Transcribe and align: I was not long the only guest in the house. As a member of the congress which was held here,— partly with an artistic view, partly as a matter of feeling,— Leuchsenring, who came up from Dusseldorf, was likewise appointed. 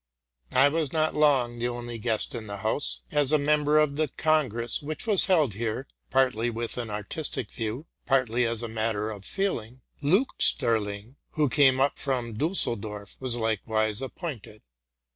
I 0.55 0.67
was 0.67 0.91
not 0.91 1.13
long 1.13 1.59
the 1.59 1.67
only 1.67 1.99
guest 1.99 2.33
in 2.33 2.47
the 2.47 2.57
house. 2.65 3.01
As 3.11 3.31
a 3.31 3.37
member 3.37 3.77
of 3.77 3.97
the 3.97 4.07
congress 4.07 4.81
which 4.81 5.05
was 5.05 5.25
held 5.25 5.53
here,— 5.53 5.85
partly 6.09 6.49
with 6.49 6.75
an 6.79 6.89
artistic 6.89 7.51
view, 7.51 7.85
partly 8.07 8.43
as 8.43 8.63
a 8.63 8.67
matter 8.67 9.11
of 9.11 9.25
feeling,— 9.25 9.81
Leuchsenring, 10.01 11.17
who 11.33 11.49
came 11.49 11.79
up 11.79 11.99
from 11.99 12.33
Dusseldorf, 12.33 13.15
was 13.19 13.35
likewise 13.35 14.01
appointed. 14.01 14.63